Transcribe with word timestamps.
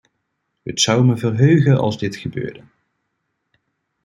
Het 0.63 0.81
zou 0.81 1.05
me 1.05 1.17
verheugen 1.17 1.77
als 1.77 1.97
dit 1.97 2.15
gebeurde. 2.15 2.61